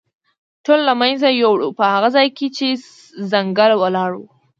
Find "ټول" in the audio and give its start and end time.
0.65-0.79